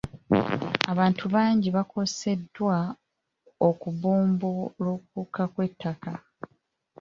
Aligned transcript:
Abantu 0.91 1.23
bangi 1.33 1.55
nnyo 1.59 1.71
bakoseddwa 1.77 2.75
okubumbulukuka 3.69 5.43
kw'ettaka. 5.53 6.11